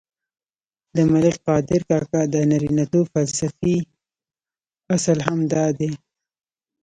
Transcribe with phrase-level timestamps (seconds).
[0.95, 3.77] د ملک قادر کاکا د نارینتوب فلسفې
[4.95, 5.91] اصل هم دادی.